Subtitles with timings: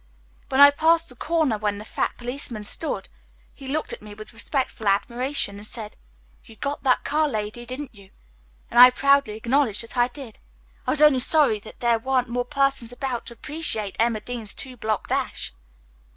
[0.49, 3.07] "When I passed the corner where the fat policeman stood,
[3.53, 5.95] he looked at me with respectful admiration, and said:
[6.43, 8.09] 'You got that car, lady, didn't you?'
[8.71, 10.39] and I proudly acknowledged that I did.
[10.87, 14.75] I was only sorry that there weren't more persons about to appreciate Emma Dean's Two
[14.75, 15.53] Block Dash."